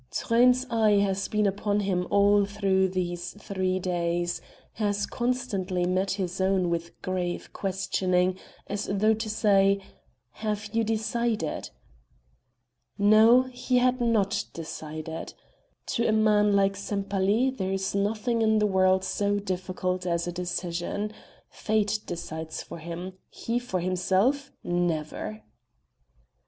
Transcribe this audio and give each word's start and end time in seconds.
Truyn's 0.09 0.65
eye 0.71 0.97
has 0.97 1.27
been 1.27 1.45
upon 1.45 1.81
him 1.81 2.07
all 2.09 2.43
through 2.43 2.87
these 2.89 3.33
three 3.35 3.77
days, 3.77 4.41
has 4.73 5.05
constantly 5.05 5.85
met 5.85 6.13
his 6.13 6.41
own 6.41 6.71
with 6.71 6.99
grave 7.03 7.53
questioning, 7.53 8.39
as 8.65 8.89
though 8.91 9.13
to 9.13 9.29
say: 9.29 9.79
"Have 10.31 10.71
you 10.73 10.83
decided?" 10.83 11.69
No, 12.97 13.43
he 13.43 13.77
had 13.77 14.01
not 14.01 14.45
decided. 14.53 15.35
To 15.93 16.07
a 16.07 16.11
man 16.11 16.55
like 16.55 16.75
Sempaly 16.75 17.51
there 17.51 17.71
is 17.71 17.93
nothing 17.93 18.41
in 18.41 18.57
the 18.57 18.65
world 18.65 19.03
so 19.03 19.37
difficult 19.37 20.07
as 20.07 20.25
a 20.25 20.31
decision; 20.31 21.11
fate 21.51 21.99
decides 22.07 22.63
for 22.63 22.79
him 22.79 23.19
he 23.29 23.59
for 23.59 23.79
himself! 23.79 24.51
Never. 24.63 25.43